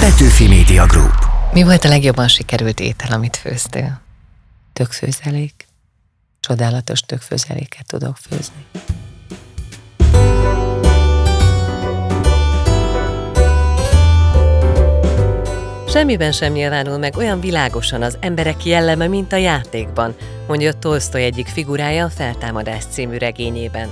[0.00, 1.14] Petőfi Media Group.
[1.52, 4.00] Mi volt a legjobban sikerült étel, amit főztél?
[4.72, 5.66] Tökfőzelék.
[6.40, 8.64] Csodálatos tökfőzeléket tudok főzni.
[15.88, 20.14] Semmiben sem nyilvánul meg olyan világosan az emberek jelleme, mint a játékban,
[20.46, 23.90] mondja Tolstoy egyik figurája a Feltámadás című regényében.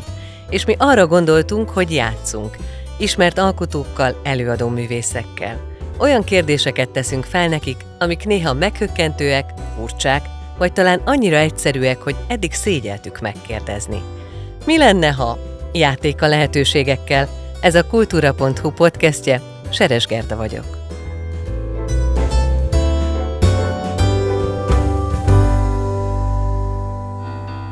[0.51, 2.57] És mi arra gondoltunk, hogy játszunk,
[2.99, 5.68] ismert alkotókkal, előadó művészekkel.
[5.99, 10.27] Olyan kérdéseket teszünk fel nekik, amik néha meghökkentőek, furcsák,
[10.59, 14.03] vagy talán annyira egyszerűek, hogy eddig szégyeltük megkérdezni.
[14.67, 15.39] Mi lenne, ha
[15.73, 17.29] játék a lehetőségekkel?
[17.61, 20.77] Ez a kultúra.hu podcastje, Seres Gerda vagyok.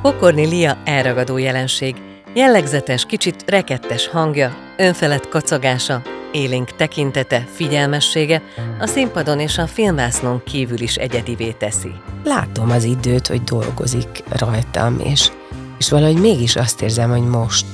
[0.03, 1.97] Pokorni Lia elragadó jelenség,
[2.35, 6.03] jellegzetes, kicsit rekettes hangja, önfelett kacagása,
[6.37, 8.43] élénk tekintete, figyelmessége
[8.81, 11.93] a színpadon és a filmvásznon kívül is egyedivé teszi.
[12.25, 15.31] Látom az időt, hogy dolgozik rajtam, és,
[15.79, 17.67] és valahogy mégis azt érzem, hogy most,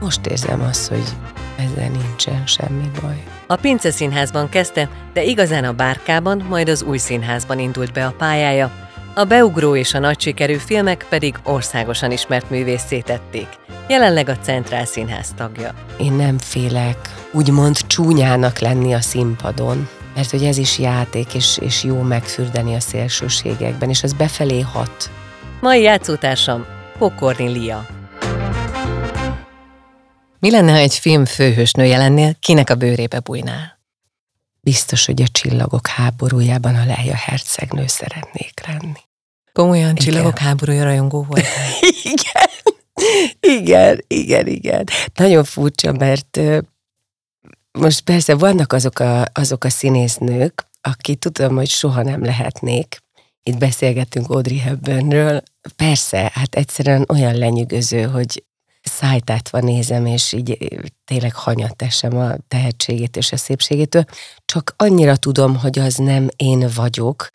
[0.00, 1.04] most érzem azt, hogy
[1.56, 3.22] ezzel nincsen semmi baj.
[3.46, 8.14] A Pince Színházban kezdte, de igazán a Bárkában, majd az Új Színházban indult be a
[8.18, 8.70] pályája,
[9.20, 13.46] a beugró és a nagy sikerű filmek pedig országosan ismert művészé tették.
[13.88, 15.74] Jelenleg a Centrál Színház tagja.
[15.98, 21.84] Én nem félek úgymond csúnyának lenni a színpadon, mert hogy ez is játék, és, és
[21.84, 25.10] jó megfürdeni a szélsőségekben, és az befelé hat.
[25.60, 26.66] Mai játszótársam
[26.98, 27.86] Pokorni Lia.
[30.38, 33.80] Mi lenne, ha egy film főhősnője lennél, kinek a bőrébe bújnál?
[34.60, 39.08] Biztos, hogy a csillagok háborújában a Leia hercegnő szeretnék lenni.
[39.60, 41.44] Komolyan csillagok háborúja rajongó volt?
[42.14, 42.48] igen,
[43.40, 44.84] igen, igen, igen.
[45.14, 46.40] Nagyon furcsa, mert
[47.78, 52.98] most persze vannak azok a, azok a színésznők, akik tudom, hogy soha nem lehetnék.
[53.42, 55.42] Itt beszélgettünk Audrey Hepburnről.
[55.76, 58.44] Persze, hát egyszerűen olyan lenyűgöző, hogy
[58.82, 64.04] szájtátva nézem, és így tényleg hanyatesem a tehetségét és a szépségétől.
[64.44, 67.28] Csak annyira tudom, hogy az nem én vagyok.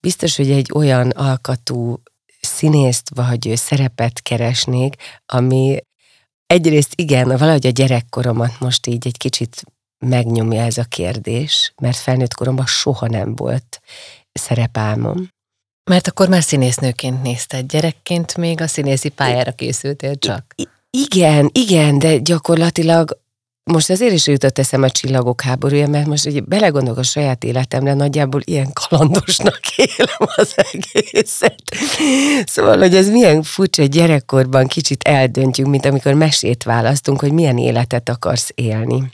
[0.00, 2.02] Biztos, hogy egy olyan alkatú
[2.40, 4.94] színészt vagy szerepet keresnék,
[5.26, 5.78] ami
[6.46, 9.62] egyrészt igen, valahogy a gyerekkoromat most így egy kicsit
[9.98, 13.80] megnyomja ez a kérdés, mert felnőtt koromban soha nem volt
[14.32, 15.28] szerepálmom.
[15.90, 20.54] Mert akkor már színésznőként nézted, gyerekként még a színészi pályára készültél csak.
[20.56, 23.20] I- igen, igen, de gyakorlatilag
[23.70, 27.94] most azért is jutott eszem a csillagok háborúja, mert most ugye belegondolok a saját életemre,
[27.94, 31.62] nagyjából ilyen kalandosnak élem az egészet.
[32.44, 37.58] Szóval, hogy ez milyen furcsa, hogy gyerekkorban kicsit eldöntjük, mint amikor mesét választunk, hogy milyen
[37.58, 39.10] életet akarsz élni.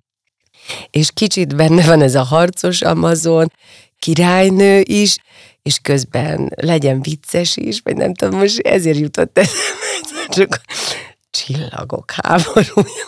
[0.90, 3.52] És kicsit benne van ez a harcos Amazon,
[3.98, 5.16] királynő is,
[5.62, 10.60] és közben legyen vicces is, vagy nem tudom, most ezért jutott eszembe, csak
[11.30, 13.06] csillagok háborúja.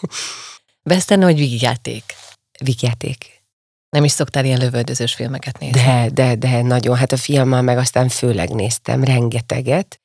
[0.90, 2.04] Western vagy vígjáték?
[2.64, 3.42] Vígjáték.
[3.90, 5.80] Nem is szoktál ilyen lövöldözős filmeket nézni?
[5.80, 6.96] De, de, de, nagyon.
[6.96, 10.00] Hát a fiammal meg aztán főleg néztem rengeteget.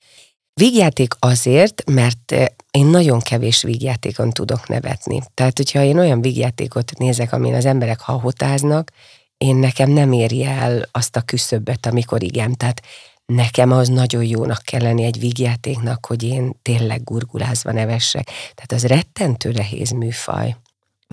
[0.53, 5.21] Vígjáték azért, mert eh, én nagyon kevés vígjátékon tudok nevetni.
[5.33, 8.91] Tehát, hogyha én olyan vígjátékot nézek, amin az emberek hahotáznak,
[9.37, 12.57] én nekem nem éri el azt a küszöbbet, amikor igen.
[12.57, 12.81] Tehát
[13.25, 18.25] nekem az nagyon jónak kell lenni egy vígjátéknak, hogy én tényleg gurgulázva nevessek.
[18.25, 20.55] Tehát az rettentő nehéz műfaj.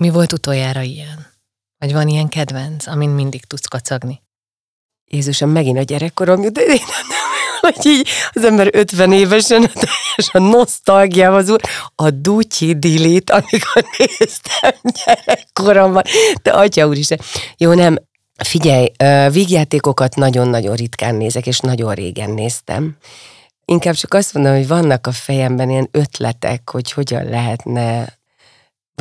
[0.01, 1.27] Mi volt utoljára ilyen?
[1.77, 4.21] Vagy van ilyen kedvenc, amin mindig tudsz kacagni?
[5.05, 7.19] Jézusom, megint a gyerekkorom jut, de én nem,
[7.59, 11.61] hogy így az ember 50 évesen teljesen nosztalgiával úr,
[11.95, 16.03] a Dutyi Dilit, amikor néztem gyerekkoromban,
[16.41, 17.07] de atya úr is.
[17.57, 17.97] Jó, nem,
[18.43, 18.91] Figyelj,
[19.31, 22.97] vígjátékokat nagyon-nagyon ritkán nézek, és nagyon régen néztem.
[23.65, 28.19] Inkább csak azt mondom, hogy vannak a fejemben ilyen ötletek, hogy hogyan lehetne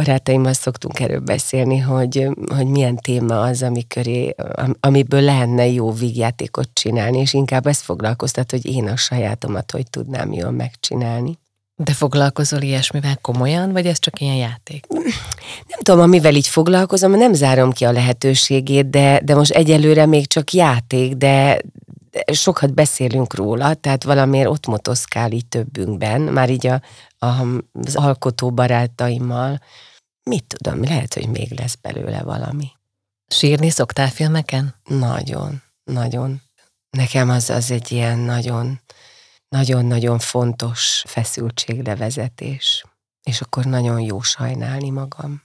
[0.01, 4.35] barátaimmal szoktunk erről beszélni, hogy, hogy milyen téma az, ami köré,
[4.81, 10.33] amiből lehetne jó vígjátékot csinálni, és inkább ezt foglalkoztat, hogy én a sajátomat hogy tudnám
[10.33, 11.39] jól megcsinálni.
[11.77, 14.87] De foglalkozol ilyesmivel komolyan, vagy ez csak ilyen játék?
[15.67, 20.27] Nem tudom, amivel így foglalkozom, nem zárom ki a lehetőségét, de, de most egyelőre még
[20.27, 21.61] csak játék, de
[22.33, 26.81] sokat beszélünk róla, tehát valamiért ott motoszkál így többünkben, már így a,
[27.19, 27.27] a,
[27.73, 29.61] az alkotó barátaimmal.
[30.23, 32.69] Mit tudom, lehet, hogy még lesz belőle valami.
[33.27, 34.75] Sírni szoktál filmeken?
[34.85, 36.43] Nagyon, nagyon.
[36.91, 38.81] Nekem az, az egy ilyen nagyon
[39.51, 42.85] nagyon-nagyon fontos feszültséglevezetés,
[43.23, 45.43] és akkor nagyon jó sajnálni magam.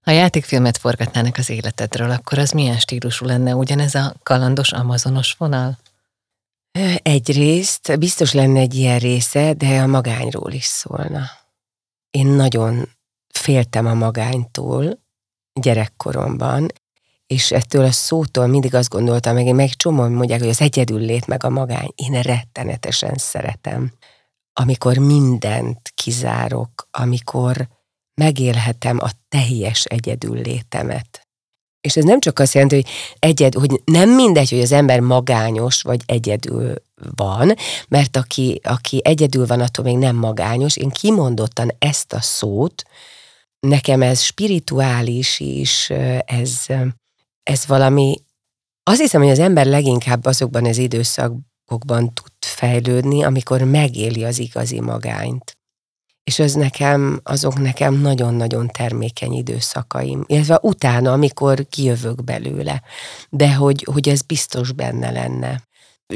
[0.00, 3.54] Ha játékfilmet forgatnának az életedről, akkor az milyen stílusú lenne?
[3.54, 5.78] Ugyanez a kalandos amazonos vonal?
[7.02, 11.30] Egyrészt biztos lenne egy ilyen része, de a magányról is szólna.
[12.10, 12.88] Én nagyon
[13.38, 14.98] féltem a magánytól
[15.52, 16.68] gyerekkoromban,
[17.26, 21.00] és ettől a szótól mindig azt gondoltam, meg én meg csomó mondják, hogy az egyedül
[21.00, 21.92] lét meg a magány.
[21.94, 23.92] Én rettenetesen szeretem.
[24.52, 27.68] Amikor mindent kizárok, amikor
[28.14, 31.28] megélhetem a teljes egyedül létemet.
[31.80, 32.86] És ez nem csak azt jelenti, hogy,
[33.18, 36.74] egyed, hogy nem mindegy, hogy az ember magányos vagy egyedül
[37.16, 37.54] van,
[37.88, 40.76] mert aki, aki egyedül van, attól még nem magányos.
[40.76, 42.84] Én kimondottan ezt a szót,
[43.60, 45.90] nekem ez spirituális is,
[46.24, 46.66] ez,
[47.42, 48.16] ez valami,
[48.82, 54.80] azt hiszem, hogy az ember leginkább azokban az időszakokban tud fejlődni, amikor megéli az igazi
[54.80, 55.56] magányt.
[56.24, 60.24] És az nekem, azok nekem nagyon-nagyon termékeny időszakaim.
[60.26, 62.82] Illetve utána, amikor kijövök belőle.
[63.30, 65.62] De hogy, hogy ez biztos benne lenne.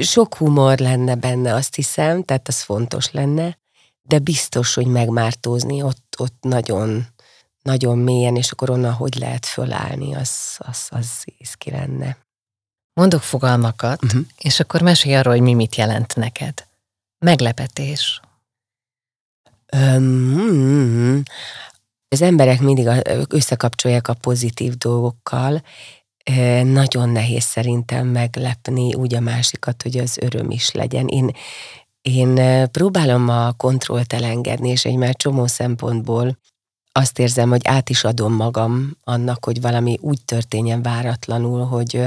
[0.00, 3.58] Sok humor lenne benne, azt hiszem, tehát az fontos lenne,
[4.02, 7.06] de biztos, hogy megmártózni ott, ott nagyon,
[7.62, 12.16] nagyon mélyen, és akkor onnan hogy lehet fölállni, az, az, az észki lenne.
[12.94, 14.22] Mondok fogalmakat, uh-huh.
[14.38, 16.66] és akkor mesélj arról, hogy mi mit jelent neked.
[17.18, 18.20] Meglepetés.
[19.76, 21.22] Um,
[22.08, 22.88] az emberek mindig
[23.28, 25.62] összekapcsolják a pozitív dolgokkal,
[26.62, 31.06] nagyon nehéz szerintem meglepni úgy a másikat, hogy az öröm is legyen.
[31.06, 31.30] Én,
[32.00, 36.38] én próbálom a kontrollt elengedni, és egy már csomó szempontból
[36.92, 42.06] azt érzem, hogy át is adom magam annak, hogy valami úgy történjen váratlanul, hogy,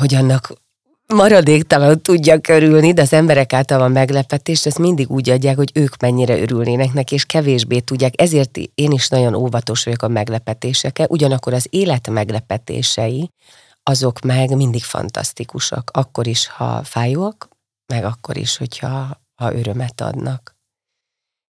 [0.00, 0.52] hogy annak
[1.06, 6.00] maradéktalan tudja körülni, de az emberek által van meglepetés, ezt mindig úgy adják, hogy ők
[6.00, 8.20] mennyire örülnének neki, és kevésbé tudják.
[8.20, 13.30] Ezért én is nagyon óvatos vagyok a meglepetésekkel, ugyanakkor az élet meglepetései,
[13.82, 15.90] azok meg mindig fantasztikusak.
[15.92, 17.48] Akkor is, ha fájóak,
[17.86, 20.57] meg akkor is, hogyha ha örömet adnak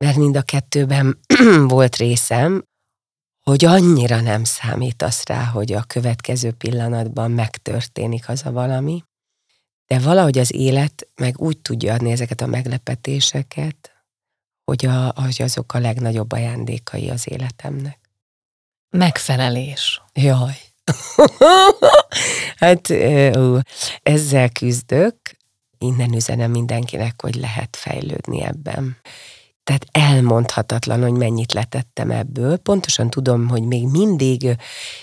[0.03, 1.19] mert mind a kettőben
[1.69, 2.65] volt részem,
[3.43, 9.05] hogy annyira nem számítasz rá, hogy a következő pillanatban megtörténik az a valami,
[9.87, 13.93] de valahogy az élet meg úgy tudja adni ezeket a meglepetéseket,
[14.65, 17.99] hogy, a, hogy azok a legnagyobb ajándékai az életemnek.
[18.91, 20.03] Megfelelés.
[20.13, 20.57] Jaj.
[22.63, 22.91] hát
[23.37, 23.59] ó,
[24.03, 25.17] ezzel küzdök,
[25.79, 28.97] innen üzenem mindenkinek, hogy lehet fejlődni ebben
[29.65, 32.57] tehát elmondhatatlan, hogy mennyit letettem ebből.
[32.57, 34.57] Pontosan tudom, hogy még mindig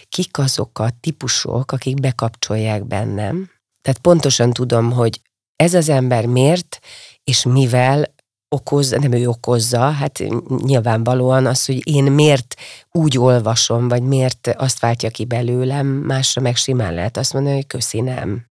[0.09, 3.49] kik azok a típusok, akik bekapcsolják bennem.
[3.81, 5.21] Tehát pontosan tudom, hogy
[5.55, 6.79] ez az ember miért
[7.23, 8.13] és mivel
[8.55, 10.23] okoz, nem ő okozza, hát
[10.57, 12.55] nyilvánvalóan az, hogy én miért
[12.91, 17.67] úgy olvasom, vagy miért azt váltja ki belőlem, másra meg simán lehet azt mondani, hogy
[17.67, 18.45] köszi, nem.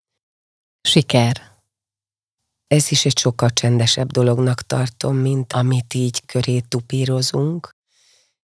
[0.89, 1.54] Siker
[2.75, 7.71] ez is egy sokkal csendesebb dolognak tartom, mint amit így köré tupírozunk.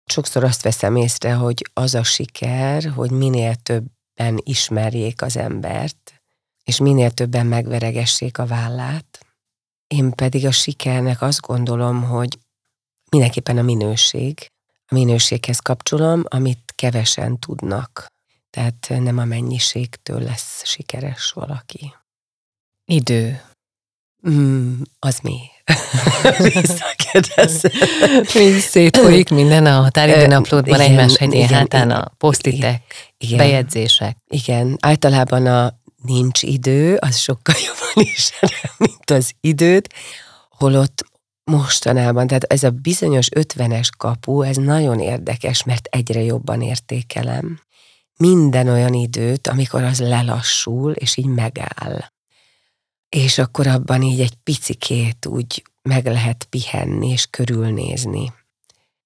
[0.05, 6.21] Sokszor azt veszem észre, hogy az a siker, hogy minél többen ismerjék az embert,
[6.63, 9.25] és minél többen megveregessék a vállát.
[9.87, 12.39] Én pedig a sikernek azt gondolom, hogy
[13.09, 14.47] mindenképpen a minőség.
[14.87, 18.05] A minőséghez kapcsolom, amit kevesen tudnak.
[18.49, 21.93] Tehát nem a mennyiségtől lesz sikeres valaki.
[22.85, 23.41] Idő.
[24.29, 25.39] Mm, az mi?
[26.53, 27.61] Visszakérdez.
[28.33, 34.17] Mi szétfolyik minden a határidő naplódban egymás hegyén hátán a posztitek, igen, bejegyzések.
[34.27, 38.31] Igen, általában a nincs idő, az sokkal jobban is,
[38.77, 39.93] mint az időt,
[40.49, 41.05] holott
[41.43, 47.59] mostanában, tehát ez a bizonyos ötvenes kapu, ez nagyon érdekes, mert egyre jobban értékelem.
[48.17, 52.13] Minden olyan időt, amikor az lelassul, és így megáll
[53.09, 58.33] és akkor abban így egy picikét úgy meg lehet pihenni és körülnézni.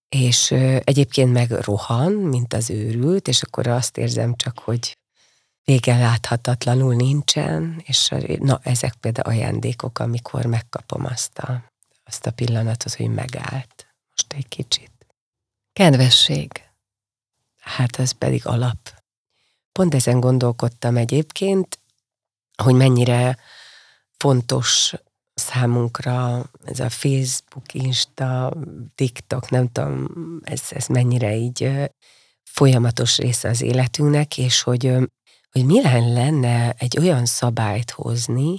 [0.10, 0.52] És
[0.84, 4.98] egyébként meg rohan, mint az őrült, és akkor azt érzem csak, hogy
[5.64, 11.64] vége láthatatlanul nincsen, és na, ezek például ajándékok, amikor megkapom azt a,
[12.06, 13.88] azt a pillanatot, hogy megállt.
[14.10, 14.92] Most egy kicsit.
[15.74, 16.52] Kedvesség.
[17.60, 18.94] Hát az pedig alap.
[19.72, 21.80] Pont ezen gondolkodtam egyébként,
[22.64, 23.38] hogy mennyire
[24.20, 24.94] fontos
[25.34, 28.54] számunkra ez a Facebook, Insta,
[28.96, 30.08] TikTok, nem tudom,
[30.44, 31.72] ez, ez mennyire így
[32.44, 34.94] folyamatos része az életünknek, és hogy,
[35.52, 38.58] hogy milyen lenne egy olyan szabályt hozni,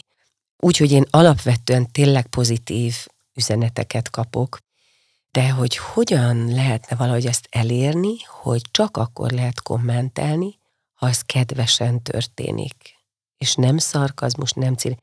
[0.57, 2.95] úgyhogy én alapvetően tényleg pozitív
[3.35, 4.59] üzeneteket kapok,
[5.31, 10.59] de hogy hogyan lehetne valahogy ezt elérni, hogy csak akkor lehet kommentelni,
[10.93, 12.75] ha az kedvesen történik.
[13.39, 14.97] És nem szarkazmus, nem cíl,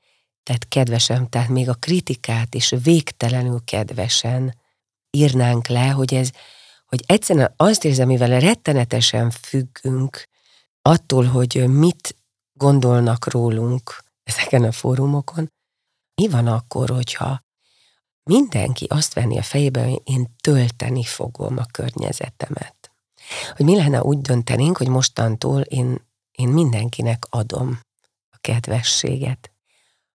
[0.48, 4.56] tehát kedvesen, tehát még a kritikát is végtelenül kedvesen
[5.10, 6.30] írnánk le, hogy ez,
[6.86, 10.24] hogy egyszerűen azt érzem, mivel rettenetesen függünk
[10.82, 12.16] attól, hogy mit
[12.54, 15.52] gondolnak rólunk ezeken a fórumokon,
[16.22, 17.42] mi van akkor, hogyha
[18.24, 22.92] mindenki azt venni a fejébe, hogy én tölteni fogom a környezetemet.
[23.56, 27.80] Hogy mi lenne úgy döntenénk, hogy mostantól én, én mindenkinek adom
[28.30, 29.52] a kedvességet.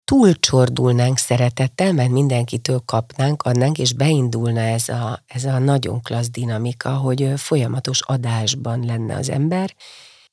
[0.06, 6.94] Túlcsordulnánk szeretettel, mert mindenkitől kapnánk, adnánk, és beindulna ez a, ez a nagyon klassz dinamika,
[6.94, 9.76] hogy folyamatos adásban lenne az ember,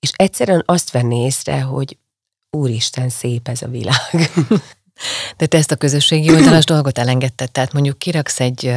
[0.01, 1.99] és egyszerűen azt venné észre, hogy
[2.51, 4.31] úristen, szép ez a világ.
[5.37, 8.75] De te ezt a közösségi oldalas dolgot elengedted, tehát mondjuk kiraksz egy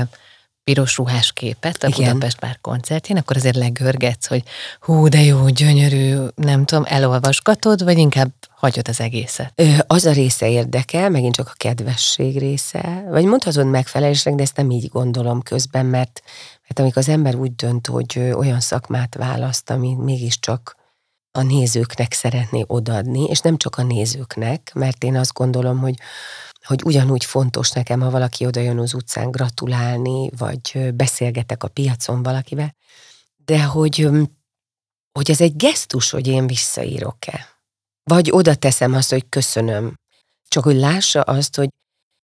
[0.72, 2.14] piros ruhás képet a Igen.
[2.14, 4.44] Budapest Bár koncertjén, akkor azért legörgetsz, hogy
[4.80, 9.52] hú, de jó, gyönyörű, nem tudom, elolvasgatod, vagy inkább hagyod az egészet?
[9.56, 14.56] Ö, az a része érdekel, megint csak a kedvesség része, vagy mondhatod megfelelésnek, de ezt
[14.56, 16.22] nem így gondolom közben, mert,
[16.62, 20.76] mert amikor az ember úgy dönt, hogy olyan szakmát választ, ami mégiscsak
[21.32, 25.96] a nézőknek szeretné odadni, és nem csak a nézőknek, mert én azt gondolom, hogy
[26.66, 32.24] hogy ugyanúgy fontos nekem, ha valaki oda jön az utcán gratulálni, vagy beszélgetek a piacon
[32.24, 32.76] valakivel,
[33.46, 34.08] de hogy,
[35.12, 37.48] hogy ez egy gesztus, hogy én visszaírok-e.
[38.04, 40.00] Vagy oda teszem azt, hogy köszönöm.
[40.48, 41.70] Csak hogy lássa azt, hogy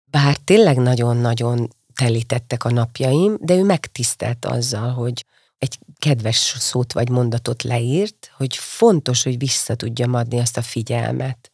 [0.05, 5.25] bár tényleg nagyon-nagyon telítettek a napjaim, de ő megtisztelt azzal, hogy,
[5.63, 11.52] egy kedves szót vagy mondatot leírt, hogy fontos, hogy vissza tudjam adni azt a figyelmet.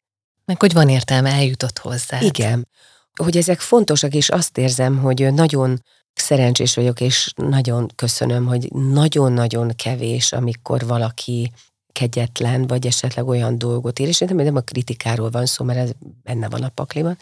[0.49, 2.21] Meg hogy van értelme, eljutott hozzá.
[2.21, 2.69] Igen.
[3.17, 5.83] Hogy ezek fontosak, és azt érzem, hogy nagyon
[6.14, 11.52] szerencsés vagyok, és nagyon köszönöm, hogy nagyon-nagyon kevés, amikor valaki
[11.93, 15.90] kegyetlen, vagy esetleg olyan dolgot ér, és nem, nem a kritikáról van szó, mert ez
[16.23, 17.19] benne van a pakliban,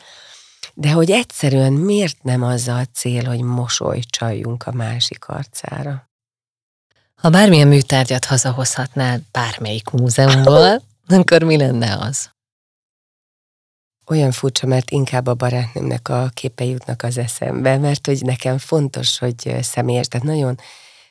[0.74, 6.10] de hogy egyszerűen miért nem az a cél, hogy mosoly csaljunk a másik arcára?
[7.14, 12.34] Ha bármilyen műtárgyat hazahozhatnál bármelyik múzeumból, akkor mi lenne az?
[14.06, 19.18] Olyan furcsa, mert inkább a barátnőmnek a képei jutnak az eszembe, mert hogy nekem fontos,
[19.18, 20.58] hogy személyes, tehát nagyon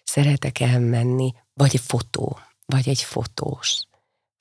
[0.04, 3.82] szeretek elmenni, vagy egy fotó, vagy egy fotós.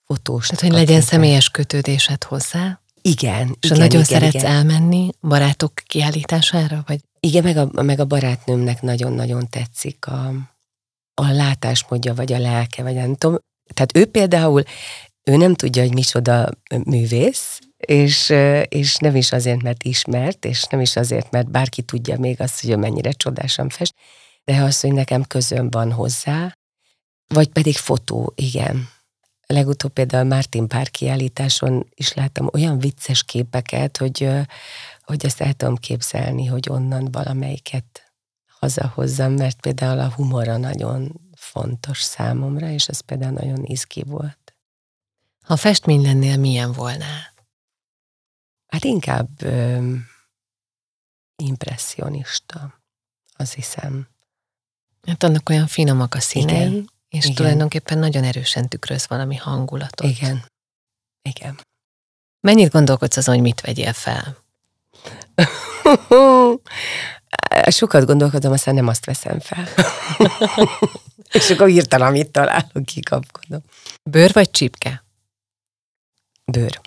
[0.04, 0.46] Fotós.
[0.46, 2.80] Tehát, hogy legyen személyes kötődésed hozzá?
[3.02, 3.56] Igen.
[3.60, 4.46] És igen, nagyon igen, szeretsz igen.
[4.46, 6.84] elmenni barátok kiállítására?
[6.86, 7.00] Vagy?
[7.20, 10.32] Igen, meg a, meg a barátnőmnek nagyon-nagyon tetszik a,
[11.14, 13.38] a látásmódja, vagy a lelke, vagy nem tudom.
[13.74, 14.62] Tehát ő például,
[15.24, 16.48] ő nem tudja, hogy micsoda
[16.84, 18.32] művész, és,
[18.68, 22.60] és nem is azért, mert ismert, és nem is azért, mert bárki tudja még azt,
[22.60, 23.94] hogy ő mennyire csodásan fest,
[24.44, 26.56] de az, hogy nekem közön van hozzá,
[27.28, 28.88] vagy pedig fotó, igen.
[29.46, 34.28] Legutóbb például Martin Pár kiállításon is láttam olyan vicces képeket, hogy,
[35.00, 38.12] hogy ezt el tudom képzelni, hogy onnan valamelyiket
[38.58, 44.54] hazahozzam, mert például a humora nagyon fontos számomra, és ez például nagyon izgi volt.
[45.44, 47.04] Ha festmény lennél, milyen volna?
[48.74, 49.92] Hát inkább ö,
[51.36, 52.82] impressionista,
[53.36, 54.08] azt hiszem.
[55.06, 56.90] Hát annak olyan finomak a színei, Igen.
[57.08, 57.36] és Igen.
[57.36, 60.10] tulajdonképpen nagyon erősen tükröz valami hangulatot.
[60.10, 60.44] Igen.
[61.22, 61.60] Igen.
[62.40, 64.36] Mennyit gondolkodsz azon, hogy mit vegyél fel?
[67.68, 69.68] Sokat gondolkodom, aztán nem azt veszem fel.
[71.32, 73.62] És akkor írtam, amit találok, kikapkodom.
[74.02, 75.04] Bőr vagy csipke?
[76.44, 76.80] Bőr.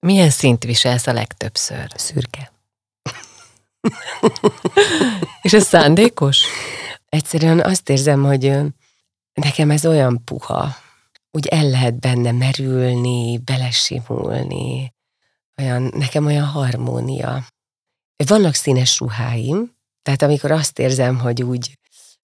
[0.00, 1.92] Milyen szint viselsz a legtöbbször?
[1.94, 2.52] Szürke.
[5.42, 6.44] És ez szándékos?
[7.08, 8.58] Egyszerűen azt érzem, hogy
[9.32, 10.76] nekem ez olyan puha,
[11.30, 14.94] úgy el lehet benne merülni, belesimulni,
[15.62, 17.46] olyan, nekem olyan harmónia.
[18.26, 21.78] Vannak színes ruháim, tehát amikor azt érzem, hogy úgy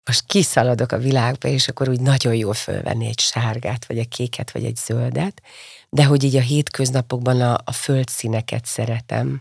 [0.05, 4.51] most kiszaladok a világba, és akkor úgy nagyon jól fölvenni egy sárgát, vagy egy kéket,
[4.51, 5.43] vagy egy zöldet,
[5.91, 9.41] de hogy így a hétköznapokban a, a földszíneket szeretem.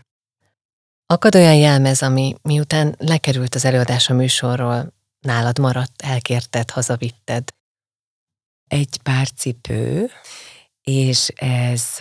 [1.06, 7.48] Akad olyan jelmez, ami miután lekerült az előadás a műsorról, nálad maradt, elkérted, hazavitted?
[8.68, 10.10] Egy pár cipő,
[10.82, 11.96] és ez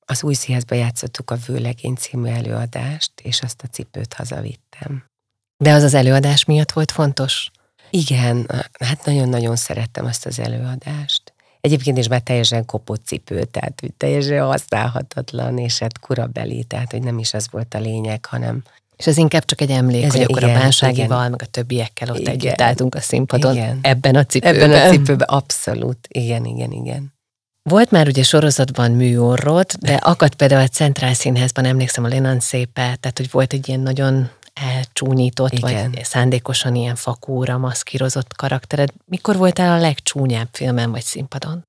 [0.00, 5.04] az új színházba játszottuk a Vőlegény című előadást, és azt a cipőt hazavittem.
[5.56, 7.50] De az az előadás miatt volt fontos?
[7.90, 8.50] Igen,
[8.80, 11.21] hát nagyon-nagyon szerettem azt az előadást.
[11.62, 17.02] Egyébként is már teljesen kopott cipő, tehát hogy teljesen használhatatlan, és hát kurabeli, tehát hogy
[17.02, 18.62] nem is az volt a lényeg, hanem...
[18.96, 21.30] És ez inkább csak egy emlék, Ez hogy egy- akkor igen, a bánságival, igen.
[21.30, 22.32] meg a többiekkel ott Igen.
[22.32, 23.78] együtt álltunk a színpadon, Igen.
[23.82, 24.70] ebben a cipőben.
[24.70, 25.98] Ebben a cipőben abszolút.
[26.08, 27.12] Igen, igen, igen.
[27.70, 32.96] Volt már ugye sorozatban műorrod, de akadt például a Centrál Színházban, emlékszem a Lenan szépe,
[33.00, 35.90] tehát hogy volt egy ilyen nagyon elcsúnyított, Igen.
[35.90, 38.92] vagy szándékosan ilyen fakóra maszkírozott karaktered.
[39.04, 41.66] Mikor voltál a legcsúnyább filmen vagy színpadon?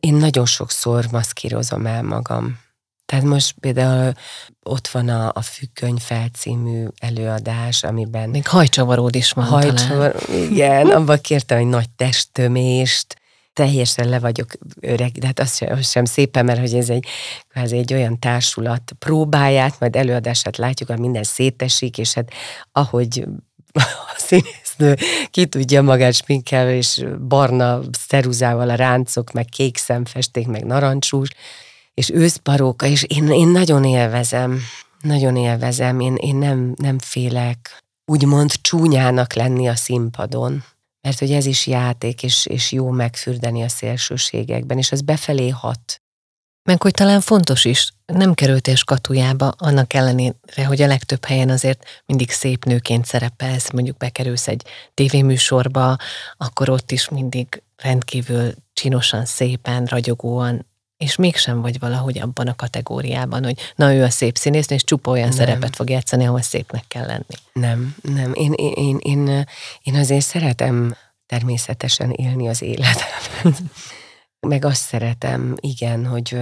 [0.00, 2.58] Én nagyon sokszor maszkírozom el magam.
[3.06, 4.12] Tehát most például
[4.62, 9.62] ott van a, a Függöny felcímű előadás, amiben Még hajcsavaród is van talán.
[9.62, 13.16] hajcsor, igen, abban kértem egy nagy testtömést,
[13.56, 14.46] teljesen le vagyok
[14.80, 17.06] öreg, de hát az sem, az sem szépen, mert hogy ez egy,
[17.48, 22.30] kvázi egy olyan társulat próbáját, majd előadását látjuk, hogy minden szétesik, és hát
[22.72, 23.24] ahogy
[24.12, 24.96] a színésznő
[25.30, 31.28] ki tudja magát sminkelve, és barna szeruzával a ráncok, meg kék szemfesték, meg narancsús,
[31.94, 34.60] és őszparóka, és én, én nagyon élvezem,
[35.00, 40.64] nagyon élvezem, én, én nem, nem félek úgymond csúnyának lenni a színpadon,
[41.06, 46.00] mert hogy ez is játék, és, és jó megfürdeni a szélsőségekben, és az befelé hat.
[46.62, 52.02] Meg hogy talán fontos is, nem kerültél skatujába, annak ellenére, hogy a legtöbb helyen azért
[52.06, 54.62] mindig szép nőként szerepelsz, mondjuk bekerülsz egy
[54.94, 55.96] tévéműsorba,
[56.36, 63.44] akkor ott is mindig rendkívül csinosan, szépen, ragyogóan, és mégsem vagy valahogy abban a kategóriában,
[63.44, 65.36] hogy na ő a szép színésznő, és csupa olyan Nem.
[65.36, 67.36] szerepet fog játszani, ahol szépnek kell lenni.
[67.52, 69.46] Nem, nem, én, én, én, én,
[69.82, 73.08] én azért szeretem természetesen élni az életem.
[74.40, 76.38] Meg azt szeretem, igen, hogy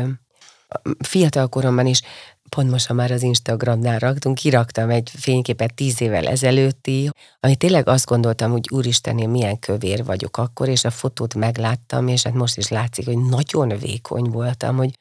[0.98, 2.00] fiatal koromban is,
[2.48, 7.10] pont most, ha már az Instagramnál raktunk, kiraktam egy fényképet tíz évvel ezelőtti,
[7.40, 12.08] ami tényleg azt gondoltam, hogy úristen, én milyen kövér vagyok akkor, és a fotót megláttam,
[12.08, 14.98] és hát most is látszik, hogy nagyon vékony voltam, hogy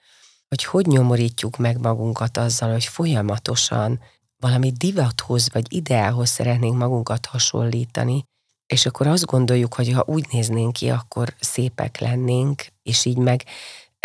[0.48, 4.00] hogy hogy nyomorítjuk meg magunkat azzal, hogy folyamatosan
[4.40, 8.24] valami divathoz vagy ideálhoz szeretnénk magunkat hasonlítani,
[8.68, 13.44] és akkor azt gondoljuk, hogy ha úgy néznénk ki, akkor szépek lennénk, és így meg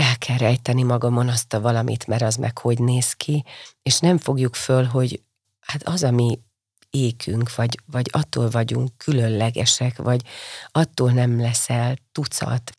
[0.02, 3.44] el kell rejteni magamon azt a valamit, mert az meg hogy néz ki,
[3.82, 5.22] és nem fogjuk föl, hogy
[5.60, 6.38] hát az, ami
[6.90, 10.22] ékünk, vagy, vagy attól vagyunk különlegesek, vagy
[10.70, 12.72] attól nem leszel tucat,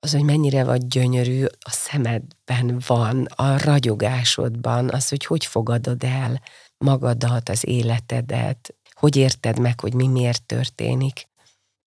[0.00, 6.42] az, hogy mennyire vagy gyönyörű, a szemedben van, a ragyogásodban, az, hogy hogy fogadod el
[6.78, 11.28] magadat, az életedet, hogy érted meg, hogy mi miért történik.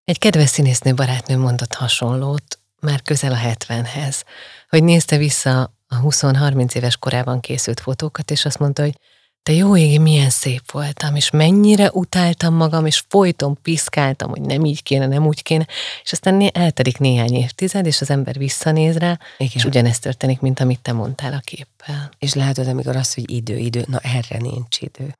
[0.03, 4.21] Egy kedves színésznő barátnő mondott hasonlót, már közel a 70-hez,
[4.69, 8.99] hogy nézte vissza a 20-30 éves korában készült fotókat, és azt mondta, hogy
[9.43, 14.65] te jó ég, milyen szép voltam, és mennyire utáltam magam, és folyton piszkáltam, hogy nem
[14.65, 15.67] így kéne, nem úgy kéne,
[16.03, 19.51] és aztán eltelik néhány évtized, és az ember visszanéz rá, Igen.
[19.55, 22.09] és ugyanezt történik, mint amit te mondtál a képpel.
[22.17, 25.17] És látod, amikor az, hogy idő, idő, na erre nincs idő.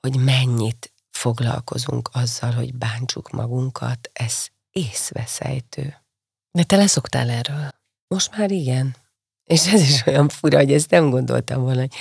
[0.00, 5.96] Hogy mennyit foglalkozunk azzal, hogy bántsuk magunkat, ez észveszejtő.
[6.50, 7.77] De te leszoktál erről.
[8.08, 8.96] Most már igen.
[9.44, 11.94] És ez is olyan fura, hogy ezt nem gondoltam volna, hogy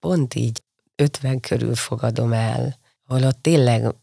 [0.00, 0.62] pont így
[0.96, 3.94] 50 körül fogadom el, holott tényleg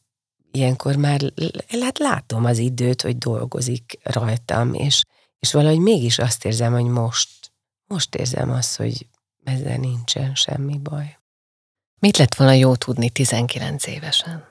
[0.51, 1.33] ilyenkor már
[1.81, 5.03] hát látom az időt, hogy dolgozik rajtam, és,
[5.39, 7.51] és valahogy mégis azt érzem, hogy most,
[7.87, 9.07] most érzem azt, hogy
[9.43, 11.19] ezzel nincsen semmi baj.
[11.99, 14.47] Mit lett volna jó tudni 19 évesen?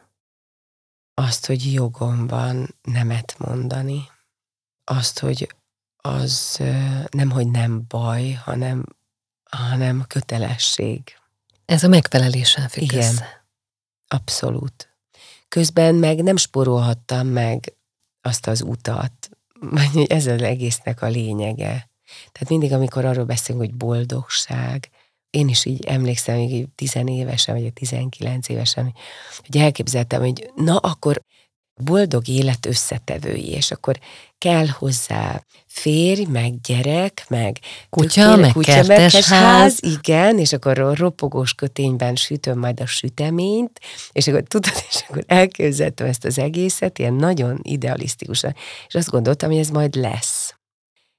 [1.15, 4.09] Azt, hogy jogom van nemet mondani,
[4.85, 5.55] azt, hogy
[6.03, 6.61] az
[7.11, 8.85] nem, hogy nem baj, hanem,
[9.51, 11.03] hanem kötelesség.
[11.65, 12.99] Ez a megfeleléssel függ Igen.
[12.99, 13.45] össze.
[14.09, 14.89] Abszolút.
[15.49, 17.75] Közben meg nem spórolhattam meg
[18.21, 21.89] azt az utat, vagy hogy ez az egésznek a lényege.
[22.33, 24.91] Tehát mindig, amikor arról beszélünk, hogy boldogság,
[25.31, 28.95] én is így emlékszem, még így 10 évesen, vagy 19 évesen,
[29.47, 31.23] hogy elképzeltem, hogy na akkor
[31.83, 33.99] boldog élet összetevői, és akkor
[34.39, 37.59] kell hozzá férj, meg gyerek, meg
[37.91, 39.79] Kutya, tökéle- meg kertesház.
[39.83, 43.81] igen, és akkor a ropogós kötényben sütöm majd a süteményt,
[44.13, 48.55] és akkor tudod, és akkor elképzeltem ezt az egészet, ilyen nagyon idealisztikusan,
[48.87, 50.55] és azt gondoltam, hogy ez majd lesz.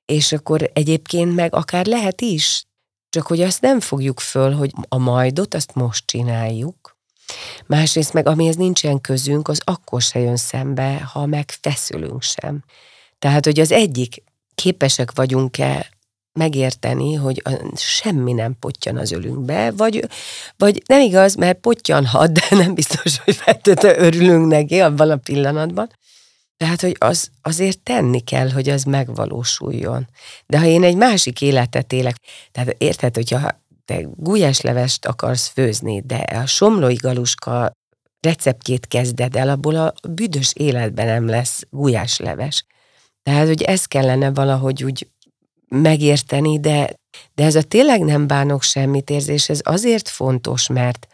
[0.06, 2.66] És akkor egyébként meg akár lehet is,
[3.10, 6.91] csak hogy azt nem fogjuk föl, hogy a majdot azt most csináljuk,
[7.66, 12.64] Másrészt meg, amihez nincsen közünk, az akkor se jön szembe, ha megfeszülünk sem.
[13.20, 14.24] Tehát, hogy az egyik
[14.56, 15.90] képesek vagyunk-e
[16.34, 17.42] megérteni, hogy
[17.76, 20.08] semmi nem potyan az ölünkbe, vagy,
[20.58, 25.90] vagy nem igaz, mert potyanhat, de nem biztos, hogy feltétlenül örülünk neki abban a pillanatban.
[26.58, 30.08] Tehát, hogy az, azért tenni kell, hogy az megvalósuljon.
[30.48, 32.16] De ha én egy másik életet élek,
[32.52, 37.72] tehát érted, hogyha te gulyáslevest akarsz főzni, de a somlói galuska
[38.20, 42.66] receptjét kezded el, abból a büdös életben nem lesz gulyásleves.
[43.24, 45.08] Tehát, hogy ezt kellene valahogy úgy
[45.68, 46.94] megérteni, de,
[47.34, 51.08] de ez a tényleg nem bánok semmit érzés, ez azért fontos, mert,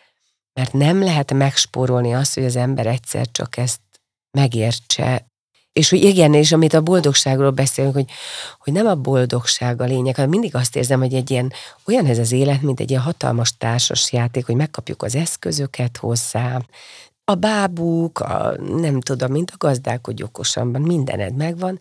[0.54, 3.80] mert nem lehet megspórolni azt, hogy az ember egyszer csak ezt
[4.32, 5.26] megértse,
[5.78, 8.10] és hogy igen, és amit a boldogságról beszélünk, hogy,
[8.60, 11.54] hogy nem a boldogság a lényeg, hanem mindig azt érzem, hogy egy ilyen,
[11.86, 16.62] olyan ez az élet, mint egy ilyen hatalmas társas játék, hogy megkapjuk az eszközöket hozzá,
[17.24, 21.80] a bábuk, a, nem tudom, mint a gazdálkodj okosanban, mindened megvan,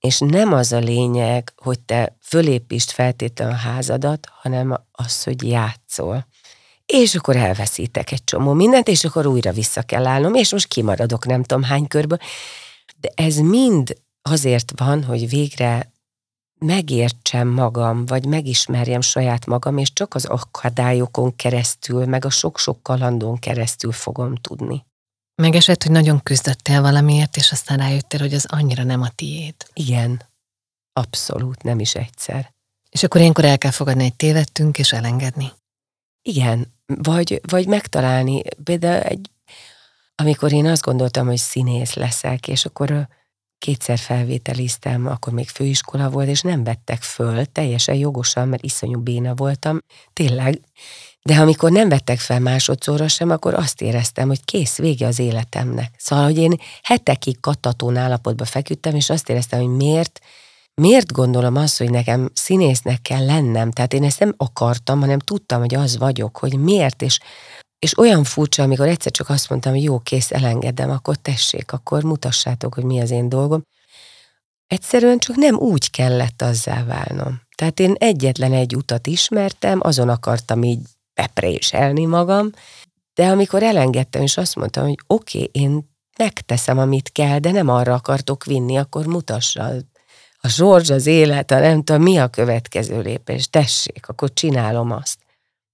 [0.00, 6.26] és nem az a lényeg, hogy te fölépítsd feltétlenül a házadat, hanem az, hogy játszol.
[6.86, 11.26] És akkor elveszítek egy csomó mindent, és akkor újra vissza kell állnom, és most kimaradok
[11.26, 12.18] nem tudom hány körből.
[13.02, 15.92] De ez mind azért van, hogy végre
[16.58, 23.38] megértsem magam, vagy megismerjem saját magam, és csak az akadályokon keresztül, meg a sok-sok kalandon
[23.38, 24.84] keresztül fogom tudni.
[25.34, 29.54] Megesett, hogy nagyon küzdöttél valamiért, és aztán rájöttél, hogy az annyira nem a tiéd.
[29.72, 30.22] Igen,
[30.92, 32.52] abszolút, nem is egyszer.
[32.90, 35.52] És akkor ilyenkor el kell fogadni, hogy tévedtünk, és elengedni.
[36.22, 39.30] Igen, vagy, vagy megtalálni, például egy,
[40.22, 43.08] amikor én azt gondoltam, hogy színész leszek, és akkor
[43.58, 49.34] kétszer felvételiztem, akkor még főiskola volt, és nem vettek föl, teljesen jogosan, mert iszonyú béna
[49.34, 49.78] voltam,
[50.12, 50.60] tényleg.
[51.22, 55.94] De amikor nem vettek fel másodszorra sem, akkor azt éreztem, hogy kész, vége az életemnek.
[55.98, 60.20] Szóval, hogy én hetekig katatón állapotba feküdtem, és azt éreztem, hogy miért,
[60.74, 63.70] miért gondolom azt, hogy nekem színésznek kell lennem.
[63.70, 67.18] Tehát én ezt nem akartam, hanem tudtam, hogy az vagyok, hogy miért, és
[67.82, 72.02] és olyan furcsa, amikor egyszer csak azt mondtam, hogy jó, kész, elengedem, akkor tessék, akkor
[72.02, 73.62] mutassátok, hogy mi az én dolgom.
[74.66, 77.40] Egyszerűen csak nem úgy kellett azzá válnom.
[77.54, 80.78] Tehát én egyetlen egy utat ismertem, azon akartam így
[81.14, 82.50] bepréselni magam,
[83.14, 87.68] de amikor elengedtem, és azt mondtam, hogy oké, okay, én megteszem, amit kell, de nem
[87.68, 89.72] arra akartok vinni, akkor mutassa
[90.40, 95.18] a zsorzs, az élet, a nem tudom, mi a következő lépés, tessék, akkor csinálom azt.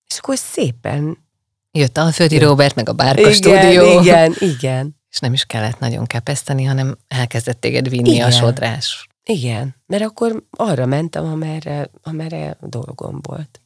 [0.06, 1.26] És akkor szépen
[1.70, 4.00] Jött Alföldi Robert, meg a Bárka igen, stúdió.
[4.00, 4.96] Igen, igen.
[5.10, 8.26] És nem is kellett nagyon kepeszteni, hanem elkezdett téged vinni igen.
[8.26, 9.08] a sodrás.
[9.24, 13.60] Igen, mert akkor arra mentem, amerre, amerre dolgom volt.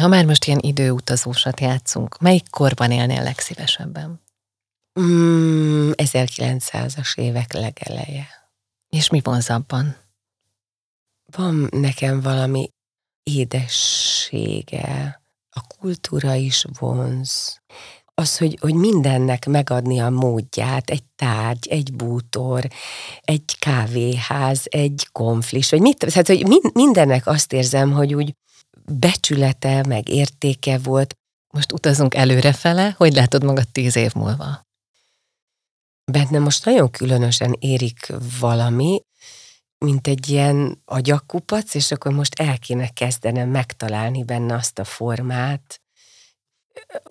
[0.00, 4.20] Ha már most ilyen időutazósat játszunk, melyik korban élnél legszívesebben?
[5.00, 8.26] Mm, 1900-as évek legeleje.
[8.88, 9.96] És mi vonzabban?
[11.36, 12.70] Van nekem valami
[13.22, 15.19] édessége,
[15.60, 17.60] a kultúra is vonz.
[18.14, 22.68] Az, hogy, hogy mindennek megadni a módját, egy tárgy, egy bútor,
[23.20, 28.34] egy kávéház, egy konflis, vagy mit, tehát, hogy mindennek azt érzem, hogy úgy
[28.84, 31.14] becsülete, meg értéke volt.
[31.52, 34.66] Most utazunk előrefele, hogy látod magad tíz év múlva?
[36.12, 39.02] Bennem most nagyon különösen érik valami,
[39.84, 45.80] mint egy ilyen agyakkupac, és akkor most el kéne kezdenem megtalálni benne azt a formát,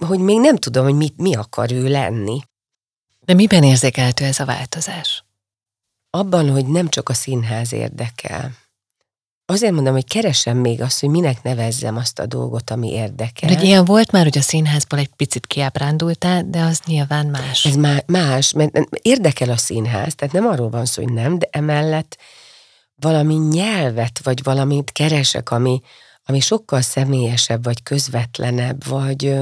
[0.06, 2.40] hogy még nem tudom, hogy mit, mi akar ő lenni.
[3.20, 5.24] De miben érzékelhető ez a változás?
[6.10, 8.52] Abban, hogy nem csak a színház érdekel.
[9.46, 13.50] Azért mondom, hogy keresem még azt, hogy minek nevezzem azt a dolgot, ami érdekel.
[13.50, 17.66] Hogy ilyen volt már, hogy a színházból egy picit kiábrándultál, de az nyilván más.
[17.66, 21.48] Ez má- más, mert érdekel a színház, tehát nem arról van szó, hogy nem, de
[21.52, 22.18] emellett
[23.00, 25.82] valami nyelvet, vagy valamit keresek, ami,
[26.24, 29.40] ami sokkal személyesebb, vagy közvetlenebb, vagy,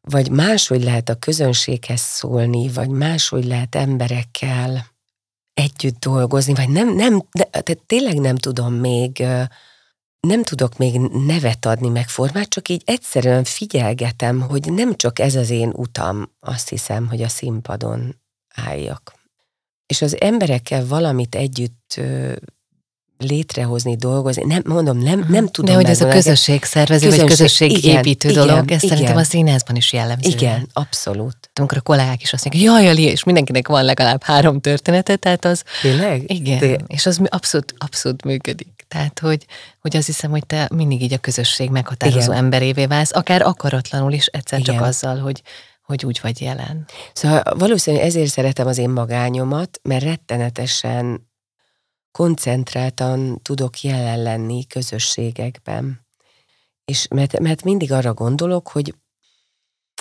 [0.00, 4.86] vagy máshogy lehet a közönséghez szólni, vagy máshogy lehet emberekkel
[5.54, 9.24] együtt dolgozni, vagy nem, nem de, tehát tényleg nem tudom még,
[10.20, 15.34] nem tudok még nevet adni meg formát, csak így egyszerűen figyelgetem, hogy nem csak ez
[15.34, 18.20] az én utam, azt hiszem, hogy a színpadon
[18.54, 19.20] álljak
[19.92, 22.00] és az emberekkel valamit együtt
[23.18, 25.70] létrehozni, dolgozni, nem, mondom, nem, nem tudom.
[25.70, 28.96] De hogy ez a közösség szervező, közönség, vagy közösségépítő igen, dolog, igen, ez igen.
[28.96, 30.30] szerintem a színházban is jellemző.
[30.30, 31.50] Igen, abszolút.
[31.54, 35.44] Amikor a kollégák is azt mondják, jaj, Ali, és mindenkinek van legalább három története, tehát
[35.44, 35.62] az...
[35.82, 36.32] Tényleg?
[36.32, 36.78] Igen, De...
[36.86, 38.84] és az abszolút, abszolút működik.
[38.88, 39.46] Tehát, hogy,
[39.80, 42.44] hogy azt hiszem, hogy te mindig így a közösség meghatározó igen.
[42.44, 44.74] emberévé válsz, akár akaratlanul is, egyszer igen.
[44.74, 45.42] csak azzal, hogy
[45.92, 46.86] hogy úgy vagy jelen.
[47.12, 51.30] Szóval valószínűleg ezért szeretem az én magányomat, mert rettenetesen
[52.10, 56.06] koncentráltan tudok jelen lenni közösségekben.
[56.84, 58.94] És mert, mert mindig arra gondolok, hogy,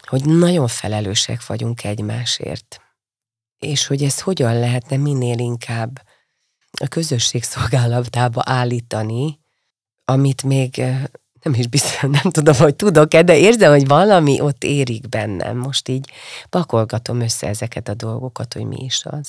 [0.08, 2.82] hogy nagyon felelősek vagyunk egymásért.
[3.58, 6.02] És hogy ez hogyan lehetne minél inkább
[6.80, 9.40] a közösség szolgálatába állítani,
[10.06, 10.84] amit még
[11.42, 15.58] nem is biztos, nem tudom, hogy tudok-e, de érzem, hogy valami ott érik bennem.
[15.58, 16.12] Most így
[16.50, 19.28] pakolgatom össze ezeket a dolgokat, hogy mi is az.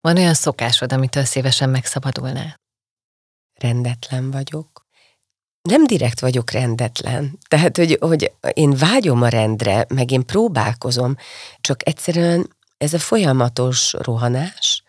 [0.00, 2.60] Van olyan szokásod, amitől szívesen megszabadulnál?
[3.54, 4.86] Rendetlen vagyok.
[5.62, 7.38] Nem direkt vagyok rendetlen.
[7.48, 11.16] Tehát, hogy, hogy én vágyom a rendre, meg én próbálkozom,
[11.60, 14.81] csak egyszerűen ez a folyamatos rohanás,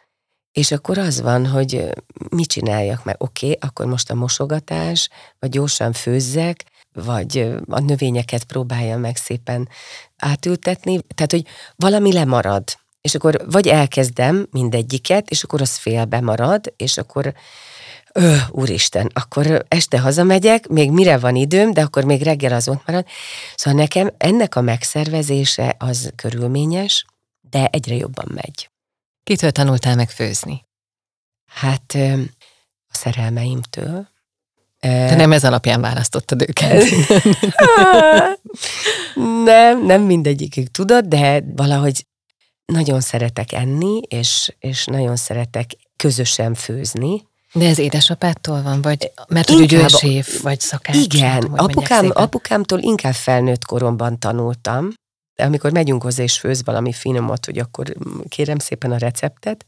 [0.54, 1.90] és akkor az van, hogy
[2.30, 3.16] mit csináljak meg.
[3.18, 6.64] Oké, okay, akkor most a mosogatás, vagy gyorsan főzzek,
[6.94, 9.70] vagy a növényeket próbálja meg szépen
[10.18, 11.00] átültetni.
[11.16, 12.64] Tehát, hogy valami lemarad.
[13.02, 17.34] És akkor vagy elkezdem mindegyiket, és akkor az félbe marad, és akkor
[18.16, 22.86] Ö, úristen, akkor este hazamegyek, még mire van időm, de akkor még reggel az ott
[22.86, 23.06] marad.
[23.56, 27.06] Szóval nekem ennek a megszervezése az körülményes,
[27.50, 28.73] de egyre jobban megy.
[29.24, 30.66] Kitől tanultál meg főzni?
[31.46, 31.94] Hát
[32.88, 34.08] a szerelmeimtől.
[34.80, 36.84] Te nem ez alapján választottad őket?
[39.44, 42.06] nem, nem mindegyikük tudod, de valahogy
[42.66, 47.28] nagyon szeretek enni, és, és nagyon szeretek közösen főzni.
[47.54, 50.96] De ez édesapától van, vagy mert hogy ő séf, vagy szakács?
[50.96, 54.94] Igen, apukám, apukámtól inkább felnőtt koromban tanultam,
[55.36, 57.94] amikor megyünk hozzá és főz valami finomot, hogy akkor
[58.28, 59.66] kérem szépen a receptet,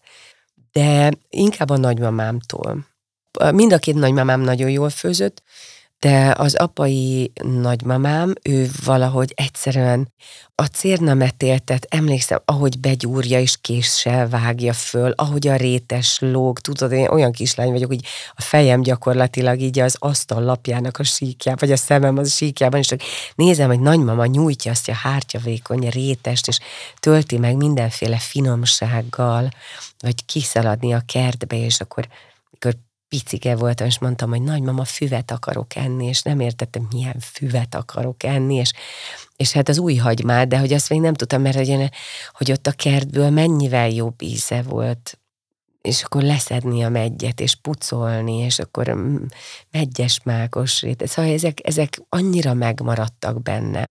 [0.72, 2.88] de inkább a nagymamámtól.
[3.52, 5.44] Mind a két nagymamám nagyon jól főzött,
[6.06, 10.14] de az apai nagymamám, ő valahogy egyszerűen
[10.56, 17.08] a cérnametéltet, emlékszem, ahogy begyúrja és késsel vágja föl, ahogy a rétes lóg, tudod, én
[17.08, 21.78] olyan kislány vagyok, hogy a fejem gyakorlatilag így az asztal lapjának a síkjában, vagy a
[21.78, 23.02] szemem az a síkjában, és csak
[23.36, 26.60] nézem, hogy nagymama nyújtja azt a hártya vékony rétest, és
[27.00, 29.50] tölti meg mindenféle finomsággal,
[30.00, 32.08] vagy kiszaladni a kertbe, és akkor
[33.16, 38.24] picike voltam, és mondtam, hogy nagymama, füvet akarok enni, és nem értettem, milyen füvet akarok
[38.24, 38.72] enni, és,
[39.36, 41.90] és hát az új hagymát, de hogy azt még nem tudtam, mert hogy,
[42.32, 45.20] hogy ott a kertből mennyivel jobb íze volt,
[45.82, 49.26] és akkor leszedni a megyet, és pucolni, és akkor mm,
[49.72, 51.08] megyes mágos rét.
[51.08, 53.86] Szóval ezek, ezek annyira megmaradtak benne.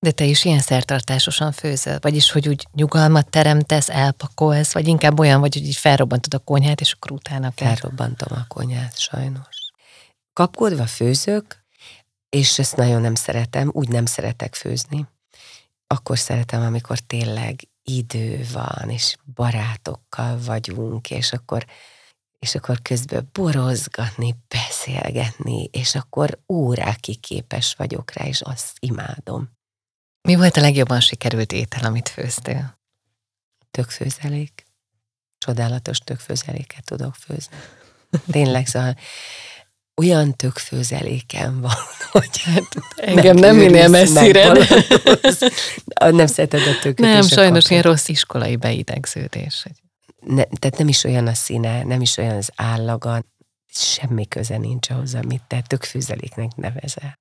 [0.00, 1.98] De te is ilyen szertartásosan főzöl?
[2.00, 6.80] Vagyis, hogy úgy nyugalmat teremtesz, elpakolsz, vagy inkább olyan vagy, hogy így felrobbantod a konyhát,
[6.80, 7.68] és akkor utána kell?
[7.68, 9.72] Felrobbantom a konyhát, sajnos.
[10.32, 11.64] Kapkodva főzök,
[12.28, 15.06] és ezt nagyon nem szeretem, úgy nem szeretek főzni.
[15.86, 21.66] Akkor szeretem, amikor tényleg idő van, és barátokkal vagyunk, és akkor,
[22.38, 29.57] és akkor közben borozgatni, beszélgetni, és akkor órákig képes vagyok rá, és azt imádom.
[30.28, 32.78] Mi volt a legjobban sikerült étel, amit főztél?
[33.70, 34.66] Tökfőzelék.
[35.38, 37.56] Csodálatos tökfőzeléket tudok főzni.
[38.30, 38.96] Tényleg, szóval
[39.96, 41.72] olyan tökfőzeléken van,
[42.12, 44.52] hogy hát engem nem minél messzire.
[45.98, 46.98] nem szereted a tököt.
[46.98, 47.70] Nem, sajnos kapni.
[47.70, 49.64] ilyen rossz iskolai beidegződés.
[50.20, 53.24] Ne, tehát nem is olyan a színe, nem is olyan az állaga,
[53.72, 57.18] semmi köze nincs ahhoz, amit te tökfőzeléknek nevezel.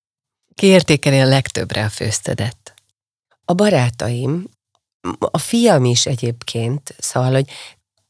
[0.56, 2.77] Ki értékeli a legtöbbre a főztedet?
[3.50, 4.50] A barátaim,
[5.20, 7.50] a fiam is egyébként, szóval, hogy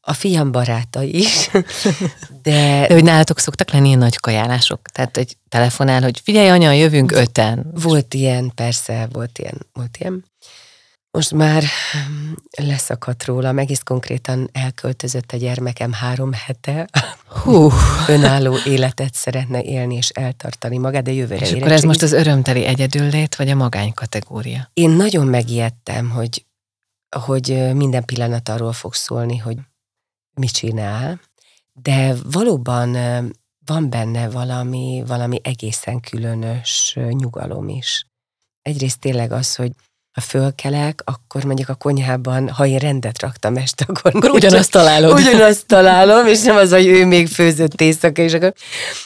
[0.00, 1.50] a fiam baráta is,
[2.42, 2.86] de...
[2.86, 4.88] de hogy nálatok szoktak lenni ilyen nagy kajálások?
[4.88, 7.70] Tehát, hogy telefonál, hogy figyelj anya, jövünk öten.
[7.74, 10.24] Volt ilyen, persze, volt ilyen, volt ilyen.
[11.18, 11.64] Most már
[12.56, 16.88] leszakadt róla, egész konkrétan elköltözött a gyermekem három hete.
[17.42, 17.70] Hú.
[18.08, 22.64] Önálló életet szeretne élni és eltartani magát, de jövőre És akkor ez most az örömteli
[22.64, 24.70] egyedüllét, vagy a magány kategória?
[24.74, 26.44] Én nagyon megijedtem, hogy,
[27.16, 29.56] hogy minden pillanat arról fog szólni, hogy
[30.34, 31.20] mit csinál,
[31.72, 32.96] de valóban
[33.66, 38.06] van benne valami, valami egészen különös nyugalom is.
[38.62, 39.72] Egyrészt tényleg az, hogy
[40.18, 45.18] ha fölkelek, akkor mondjuk a konyhában, ha én rendet raktam este, akkor, akkor ugyanazt találod.
[45.18, 48.54] Ugyanazt találom, és nem az, hogy ő még főzött éjszaka, és akkor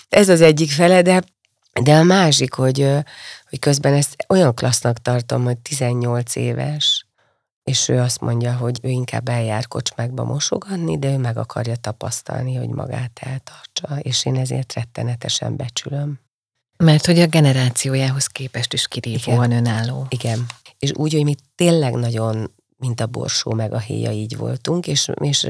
[0.09, 1.23] ez az egyik fele, de,
[1.83, 2.89] de a másik, hogy,
[3.51, 7.07] hogy közben ezt olyan klassznak tartom, hogy 18 éves,
[7.65, 12.55] és ő azt mondja, hogy ő inkább eljár kocsmákba mosogatni, de ő meg akarja tapasztalni,
[12.55, 16.21] hogy magát eltartsa, és én ezért rettenetesen becsülöm.
[16.77, 19.67] Mert hogy a generációjához képest is kirívóan Igen.
[19.67, 20.07] önálló.
[20.09, 20.47] Igen.
[20.83, 25.11] És úgy, hogy mi tényleg nagyon mint a borsó meg a héja így voltunk, és,
[25.15, 25.49] és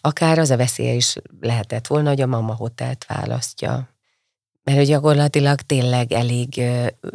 [0.00, 3.88] akár az a veszélye is lehetett volna, hogy a mama hotelt választja.
[4.62, 6.62] Mert hogy gyakorlatilag tényleg elég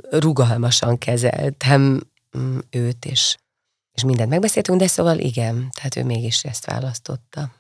[0.10, 2.02] rugalmasan kezeltem
[2.38, 3.38] mm, őt, és
[3.98, 7.52] és mindent megbeszéltünk, de szóval igen, tehát ő mégis ezt választotta.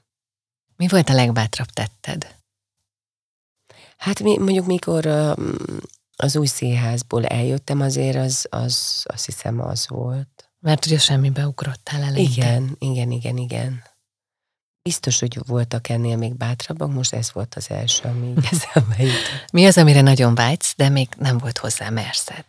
[0.75, 2.35] Mi volt a legbátrabb tetted?
[3.97, 5.35] Hát mi, mondjuk mikor
[6.19, 10.49] az új színházból eljöttem, azért az, az azt hiszem az volt.
[10.59, 12.21] Mert ugye semmibe ugrottál eleinte.
[12.21, 13.83] Igen, igen, igen, igen.
[14.81, 19.51] Biztos, hogy voltak ennél még bátrabbak, most ez volt az első, ami így eszembe jutott.
[19.51, 22.45] Mi az, amire nagyon vágysz, de még nem volt hozzá merszed?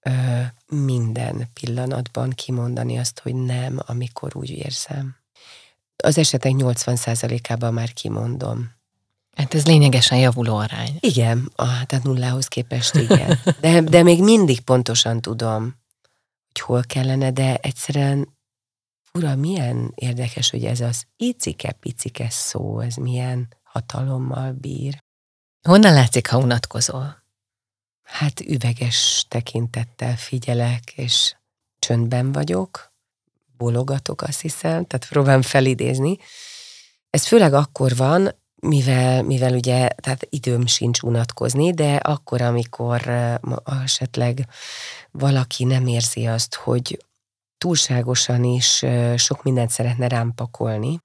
[0.00, 5.16] Ö, minden pillanatban kimondani azt, hogy nem, amikor úgy érzem.
[5.96, 8.79] Az esetek 80%-ában már kimondom.
[9.36, 10.96] Hát ez lényegesen javuló arány.
[11.00, 13.38] Igen, ah, tehát nullához képest igen.
[13.60, 15.62] De, de még mindig pontosan tudom,
[16.46, 18.38] hogy hol kellene, de egyszerűen
[19.02, 25.02] fura, milyen érdekes, hogy ez az icike-picike szó, ez milyen hatalommal bír.
[25.68, 27.22] Honnan látszik, ha unatkozol?
[28.02, 31.34] Hát üveges tekintettel figyelek, és
[31.78, 32.92] csöndben vagyok,
[33.56, 36.18] bologatok, azt hiszem, tehát próbálom felidézni.
[37.10, 43.10] Ez főleg akkor van, mivel, mivel ugye, tehát időm sincs unatkozni, de akkor, amikor
[43.82, 44.46] esetleg
[45.10, 47.04] valaki nem érzi azt, hogy
[47.58, 48.84] túlságosan is
[49.16, 51.00] sok mindent szeretne rám pakolni,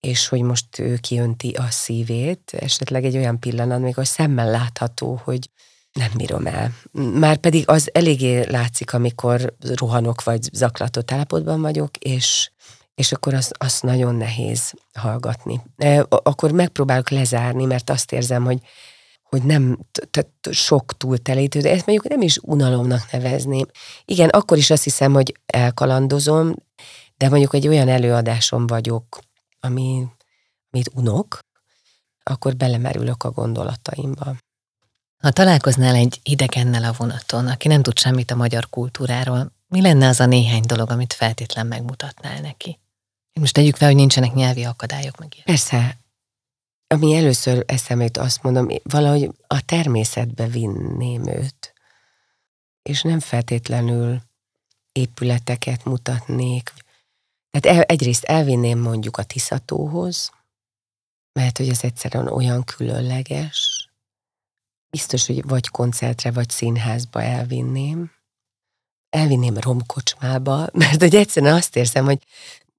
[0.00, 5.20] és hogy most ő kiönti a szívét, esetleg egy olyan pillanat, még a szemmel látható,
[5.24, 5.50] hogy
[5.92, 6.72] nem bírom el.
[6.92, 12.50] Már pedig az eléggé látszik, amikor rohanok vagy zaklatott állapotban vagyok, és,
[13.00, 15.60] és akkor az, az nagyon nehéz hallgatni.
[16.08, 18.58] Akkor megpróbálok lezárni, mert azt érzem, hogy
[19.22, 19.78] hogy nem
[20.10, 23.66] tehát sok túltelítő, de ezt mondjuk nem is unalomnak nevezném.
[24.04, 26.54] Igen, akkor is azt hiszem, hogy elkalandozom,
[27.16, 29.18] de mondjuk egy olyan előadásom vagyok,
[29.60, 30.06] ami,
[30.70, 31.38] amit unok,
[32.22, 34.36] akkor belemerülök a gondolataimba.
[35.22, 40.08] Ha találkoznál egy idegennel a vonaton, aki nem tud semmit a magyar kultúráról, mi lenne
[40.08, 42.79] az a néhány dolog, amit feltétlen megmutatnál neki?
[43.32, 45.46] Most tegyük fel, hogy nincsenek nyelvi akadályok meg ilyen.
[45.46, 45.98] Persze,
[46.86, 51.74] ami először eszembe jut, azt mondom, valahogy a természetbe vinném őt.
[52.82, 54.22] És nem feltétlenül
[54.92, 56.72] épületeket mutatnék.
[57.50, 60.30] Tehát el, egyrészt elvinném mondjuk a Tiszatóhoz,
[61.32, 63.88] mert hogy ez egyszerűen olyan különleges.
[64.90, 68.10] Biztos, hogy vagy koncertre, vagy színházba elvinném.
[69.08, 72.22] Elvinném romkocsmába, mert hogy egyszerűen azt érzem, hogy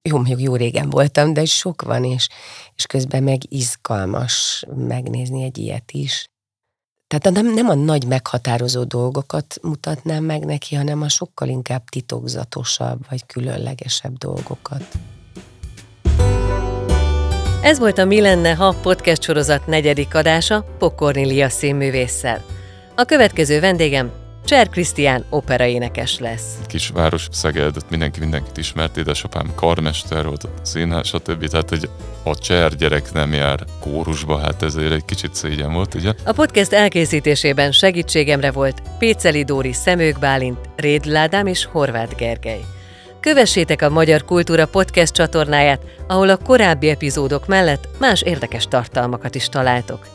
[0.02, 2.28] jó, mondjuk jó régen voltam, de sok van, és,
[2.76, 6.30] és közben meg izgalmas megnézni egy ilyet is.
[7.06, 13.00] Tehát nem, nem a nagy meghatározó dolgokat mutatnám meg neki, hanem a sokkal inkább titokzatosabb
[13.08, 14.84] vagy különlegesebb dolgokat.
[17.62, 22.44] Ez volt a Mi lenne, ha podcast sorozat negyedik adása Pokornilia színművésszel.
[22.96, 26.58] A következő vendégem Cser Krisztián operaénekes lesz.
[26.66, 31.48] Kisváros Szeged, mindenki mindenkit ismert, édesapám karmester volt, színház, stb.
[31.48, 31.88] Tehát, hogy
[32.22, 36.12] a Cser gyerek nem jár kórusba, hát ezért egy kicsit szégyen volt, ugye?
[36.24, 42.60] A podcast elkészítésében segítségemre volt Péceli Dóri Szemők Bálint, Rédl Ádám és Horváth Gergely.
[43.20, 49.48] Kövessétek a Magyar Kultúra podcast csatornáját, ahol a korábbi epizódok mellett más érdekes tartalmakat is
[49.48, 50.06] találtok.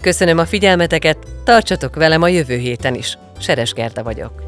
[0.00, 3.18] Köszönöm a figyelmeteket, tartsatok velem a jövő héten is.
[3.42, 4.42] Seres Gerda vagyok.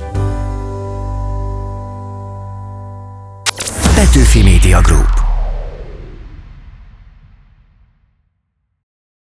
[3.94, 5.23] Petőfi Media Group